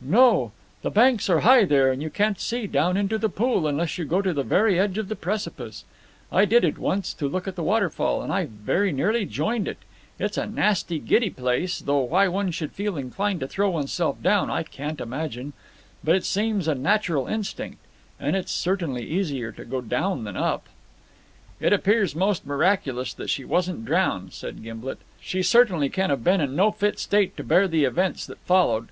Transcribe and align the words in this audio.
"No. 0.00 0.52
The 0.80 0.88
banks 0.90 1.28
are 1.28 1.40
high 1.40 1.66
there, 1.66 1.92
and 1.92 2.02
you 2.02 2.08
can't 2.08 2.40
see 2.40 2.66
down 2.66 2.96
into 2.96 3.18
the 3.18 3.28
pool 3.28 3.66
unless 3.66 3.98
you 3.98 4.06
go 4.06 4.22
to 4.22 4.32
the 4.32 4.42
very 4.42 4.80
edge 4.80 4.96
of 4.96 5.08
the 5.08 5.14
precipice. 5.16 5.84
I 6.32 6.46
did 6.46 6.64
it 6.64 6.78
once, 6.78 7.12
to 7.12 7.28
look 7.28 7.46
at 7.46 7.56
the 7.56 7.62
waterfall, 7.62 8.22
and 8.22 8.32
I 8.32 8.46
very 8.46 8.90
nearly 8.90 9.26
joined 9.26 9.68
it. 9.68 9.76
It's 10.18 10.38
a 10.38 10.46
nasty 10.46 10.98
giddy 10.98 11.28
place, 11.28 11.80
though 11.80 11.98
why 12.04 12.26
one 12.26 12.52
should 12.52 12.72
feel 12.72 12.96
inclined 12.96 13.40
to 13.40 13.46
throw 13.46 13.68
oneself 13.68 14.22
down 14.22 14.48
I 14.48 14.62
can't 14.62 14.98
imagine; 14.98 15.52
but 16.02 16.14
it 16.16 16.24
seems 16.24 16.66
a 16.66 16.74
natural 16.74 17.26
instinct, 17.26 17.76
and 18.18 18.34
it's 18.34 18.52
certainly 18.52 19.04
easier 19.04 19.52
to 19.52 19.64
go 19.66 19.82
down 19.82 20.24
than 20.24 20.38
up." 20.38 20.70
"It 21.60 21.74
appears 21.74 22.14
almost 22.14 22.46
miraculous 22.46 23.12
that 23.12 23.28
she 23.28 23.44
wasn't 23.44 23.84
drowned," 23.84 24.32
said 24.32 24.62
Gimblet. 24.62 25.00
"She 25.20 25.42
certainly 25.42 25.90
can 25.90 26.08
have 26.08 26.24
been 26.24 26.40
in 26.40 26.56
no 26.56 26.70
fit 26.70 26.98
state 26.98 27.36
to 27.36 27.44
bear 27.44 27.68
the 27.68 27.84
events 27.84 28.24
that 28.24 28.38
followed." 28.38 28.88